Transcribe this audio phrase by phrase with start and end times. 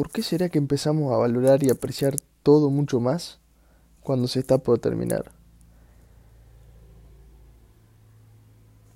[0.00, 3.38] ¿por qué será que empezamos a valorar y apreciar todo mucho más
[4.00, 5.30] cuando se está por terminar?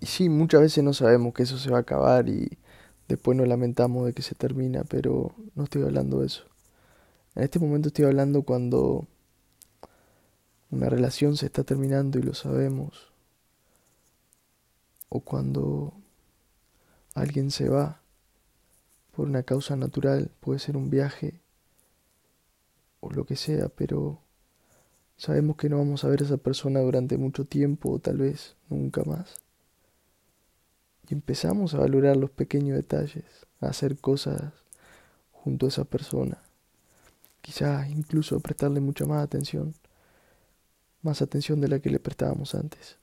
[0.00, 2.56] Y sí, muchas veces no sabemos que eso se va a acabar y
[3.06, 6.44] después nos lamentamos de que se termina, pero no estoy hablando de eso.
[7.34, 9.06] En este momento estoy hablando cuando
[10.70, 13.12] una relación se está terminando y lo sabemos.
[15.10, 15.92] O cuando
[17.14, 18.00] alguien se va
[19.14, 21.40] por una causa natural, puede ser un viaje
[23.00, 24.20] o lo que sea, pero
[25.16, 28.56] sabemos que no vamos a ver a esa persona durante mucho tiempo o tal vez
[28.68, 29.36] nunca más.
[31.08, 33.24] Y empezamos a valorar los pequeños detalles,
[33.60, 34.52] a hacer cosas
[35.32, 36.42] junto a esa persona.
[37.42, 39.74] Quizás incluso a prestarle mucha más atención,
[41.02, 42.96] más atención de la que le prestábamos antes.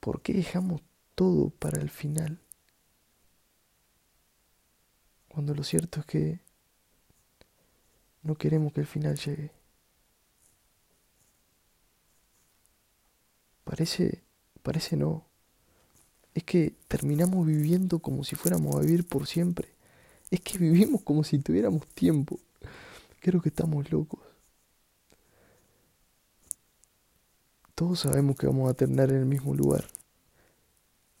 [0.00, 0.82] ¿Por qué dejamos
[1.14, 2.41] todo para el final?
[5.32, 6.40] Cuando lo cierto es que
[8.22, 9.50] no queremos que el final llegue.
[13.64, 14.22] Parece
[14.62, 15.24] Parece no.
[16.34, 19.68] Es que terminamos viviendo como si fuéramos a vivir por siempre.
[20.30, 22.38] Es que vivimos como si tuviéramos tiempo.
[23.20, 24.20] Creo que estamos locos.
[27.74, 29.84] Todos sabemos que vamos a terminar en el mismo lugar.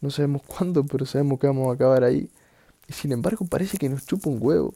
[0.00, 2.30] No sabemos cuándo, pero sabemos que vamos a acabar ahí.
[2.92, 4.74] Sin embargo parece que nos chupa un huevo.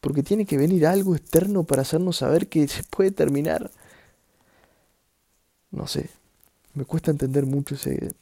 [0.00, 3.70] Porque tiene que venir algo externo para hacernos saber que se puede terminar.
[5.70, 6.10] No sé,
[6.74, 8.12] me cuesta entender mucho ese,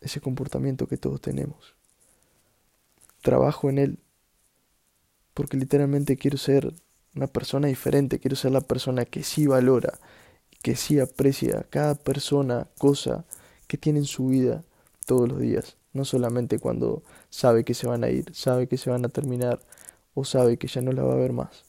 [0.00, 1.74] ese comportamiento que todos tenemos.
[3.22, 3.98] Trabajo en él
[5.38, 6.74] porque literalmente quiero ser
[7.14, 10.00] una persona diferente, quiero ser la persona que sí valora,
[10.62, 13.24] que sí aprecia cada persona, cosa
[13.68, 14.64] que tiene en su vida
[15.08, 18.90] todos los días, no solamente cuando sabe que se van a ir, sabe que se
[18.90, 19.58] van a terminar
[20.12, 21.64] o sabe que ya no la va a ver más.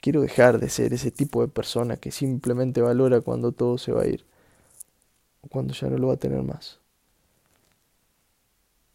[0.00, 4.04] Quiero dejar de ser ese tipo de persona que simplemente valora cuando todo se va
[4.04, 4.24] a ir
[5.42, 6.80] o cuando ya no lo va a tener más.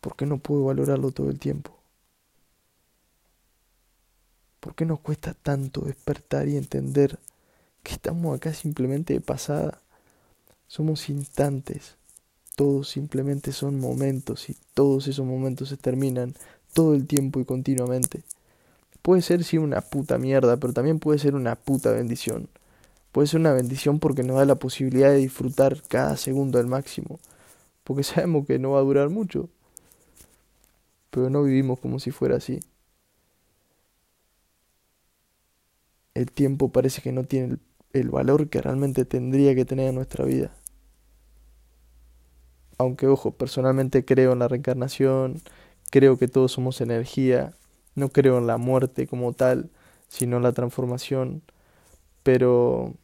[0.01, 1.77] ¿Por qué no puedo valorarlo todo el tiempo?
[4.59, 7.19] ¿Por qué nos cuesta tanto despertar y entender
[7.83, 9.81] que estamos acá simplemente de pasada?
[10.69, 11.97] Somos instantes,
[12.55, 16.35] todos simplemente son momentos y todos esos momentos se terminan
[16.73, 18.21] todo el tiempo y continuamente.
[19.01, 22.49] Puede ser sí una puta mierda, pero también puede ser una puta bendición.
[23.11, 27.19] Puede ser una bendición porque nos da la posibilidad de disfrutar cada segundo al máximo.
[27.83, 29.49] Porque sabemos que no va a durar mucho.
[31.09, 32.59] Pero no vivimos como si fuera así.
[36.13, 37.59] El tiempo parece que no tiene el,
[37.93, 40.51] el valor que realmente tendría que tener en nuestra vida.
[42.79, 45.41] Aunque, ojo, personalmente creo en la reencarnación,
[45.91, 47.53] creo que todos somos energía,
[47.95, 49.69] no creo en la muerte como tal,
[50.07, 51.43] sino en la transformación.
[52.23, 52.95] Pero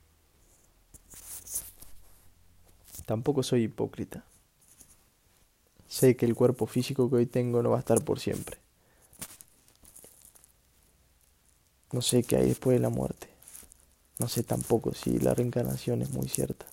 [3.06, 4.24] tampoco soy hipócrita.
[5.90, 8.58] Sé que el cuerpo físico que hoy tengo no va a estar por siempre.
[11.92, 13.28] No sé qué hay después de la muerte.
[14.20, 16.66] No sé tampoco si la reencarnación es muy cierta.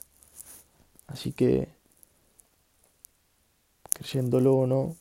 [1.08, 1.68] Así que,
[4.02, 4.96] creyéndolo o no,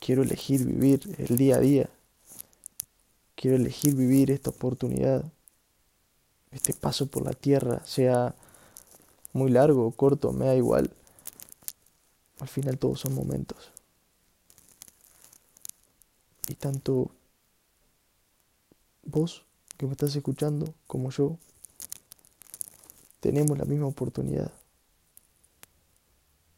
[0.00, 1.90] Quiero elegir vivir el día a día.
[3.36, 5.30] Quiero elegir vivir esta oportunidad.
[6.52, 8.34] Este paso por la tierra, sea
[9.34, 10.90] muy largo o corto, me da igual.
[12.40, 13.70] Al final todos son momentos.
[16.48, 17.10] Y tanto
[19.04, 19.44] vos
[19.76, 21.36] que me estás escuchando como yo,
[23.20, 24.50] tenemos la misma oportunidad.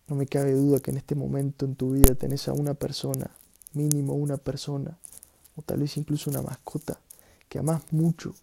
[0.09, 3.31] No me cabe duda que en este momento en tu vida tenés a una persona,
[3.73, 4.99] mínimo una persona,
[5.57, 7.01] o tal vez incluso una mascota,
[7.49, 8.35] que amás mucho.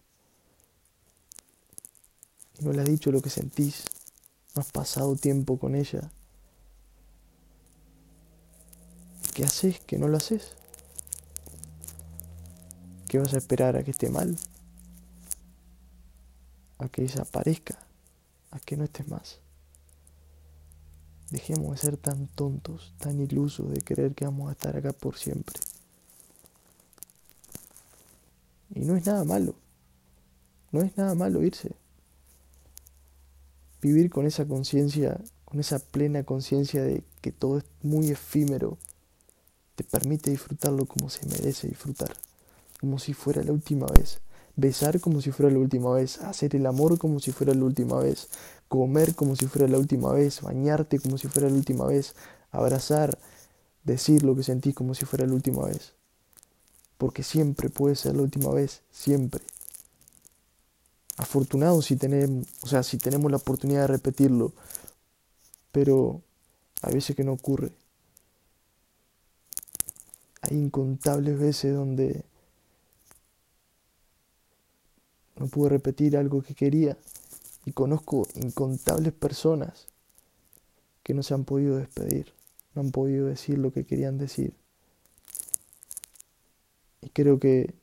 [2.58, 3.84] Y no le has dicho lo que sentís,
[4.54, 6.10] no has pasado tiempo con ella.
[9.34, 10.56] ¿Qué haces que no lo haces?
[13.08, 14.36] ¿Qué vas a esperar a que esté mal?
[16.78, 17.78] ¿A que desaparezca?
[18.50, 19.38] ¿A que no estés más?
[21.30, 25.16] Dejemos de ser tan tontos, tan ilusos de creer que vamos a estar acá por
[25.16, 25.60] siempre.
[28.74, 29.54] Y no es nada malo.
[30.72, 31.72] No es nada malo irse.
[33.80, 38.76] Vivir con esa conciencia, con esa plena conciencia de que todo es muy efímero,
[39.74, 42.14] te permite disfrutarlo como se merece disfrutar,
[42.80, 44.20] como si fuera la última vez
[44.56, 47.98] besar como si fuera la última vez, hacer el amor como si fuera la última
[48.00, 48.28] vez,
[48.68, 52.14] comer como si fuera la última vez, bañarte como si fuera la última vez,
[52.50, 53.18] abrazar,
[53.84, 55.94] decir lo que sentís como si fuera la última vez.
[56.98, 59.42] Porque siempre puede ser la última vez, siempre.
[61.16, 64.52] Afortunado si tenemos, o sea, si tenemos la oportunidad de repetirlo,
[65.72, 66.22] pero
[66.82, 67.72] a veces que no ocurre.
[70.42, 72.24] Hay incontables veces donde
[75.40, 76.98] no pude repetir algo que quería
[77.64, 79.86] y conozco incontables personas
[81.02, 82.34] que no se han podido despedir,
[82.74, 84.54] no han podido decir lo que querían decir.
[87.00, 87.74] Y creo que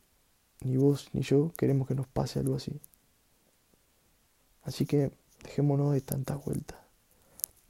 [0.61, 2.79] ni vos ni yo queremos que nos pase algo así.
[4.61, 5.11] Así que
[5.43, 6.77] dejémonos de tantas vueltas,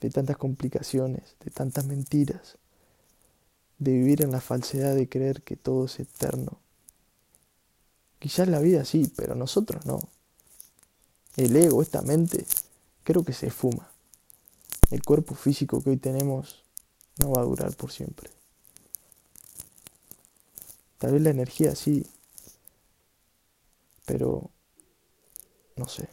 [0.02, 2.58] de tantas complicaciones, de tantas mentiras,
[3.80, 6.60] de vivir en la falsedad de creer que todo es eterno
[8.20, 10.00] Quizás la vida sí, pero nosotros no.
[11.36, 12.46] El ego, esta mente,
[13.04, 13.92] creo que se fuma.
[14.90, 16.64] El cuerpo físico que hoy tenemos
[17.20, 18.32] no va a durar por siempre.
[20.98, 22.08] Tal vez la energía sí,
[24.06, 24.50] pero
[25.76, 26.10] no sé.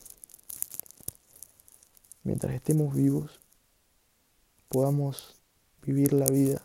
[2.23, 3.41] Mientras estemos vivos,
[4.69, 5.37] podamos
[5.83, 6.61] vivir la vida,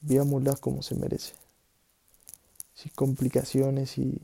[0.00, 1.42] vivámosla como se merece
[2.82, 4.20] sin complicaciones y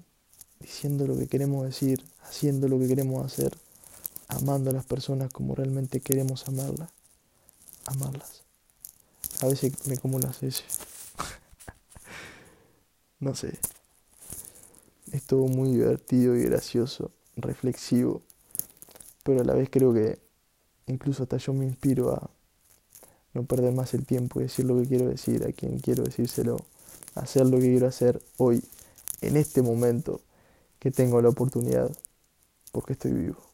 [0.59, 3.57] diciendo lo que queremos decir, haciendo lo que queremos hacer,
[4.27, 6.91] amando a las personas como realmente queremos amarlas,
[7.87, 8.43] amarlas.
[9.41, 10.65] A veces me como las heces.
[13.21, 13.59] no sé.
[15.13, 18.23] Es todo muy divertido y gracioso, reflexivo,
[19.23, 20.19] pero a la vez creo que
[20.87, 22.31] incluso hasta yo me inspiro a
[23.35, 26.59] no perder más el tiempo y decir lo que quiero decir a quien quiero decírselo
[27.15, 28.63] hacer lo que quiero hacer hoy,
[29.23, 30.21] en este momento
[30.81, 31.91] que tengo la oportunidad,
[32.73, 33.48] porque estoy vivo.